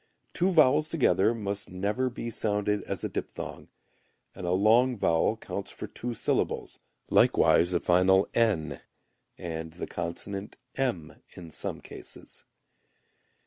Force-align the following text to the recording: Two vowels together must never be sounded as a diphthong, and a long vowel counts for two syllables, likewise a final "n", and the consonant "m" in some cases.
Two 0.33 0.51
vowels 0.51 0.89
together 0.89 1.31
must 1.35 1.69
never 1.69 2.09
be 2.09 2.31
sounded 2.31 2.81
as 2.85 3.03
a 3.03 3.07
diphthong, 3.07 3.67
and 4.33 4.47
a 4.47 4.51
long 4.51 4.97
vowel 4.97 5.37
counts 5.37 5.69
for 5.69 5.85
two 5.85 6.15
syllables, 6.15 6.79
likewise 7.11 7.71
a 7.71 7.79
final 7.79 8.27
"n", 8.33 8.81
and 9.37 9.73
the 9.73 9.85
consonant 9.85 10.55
"m" 10.75 11.21
in 11.35 11.51
some 11.51 11.81
cases. 11.81 12.45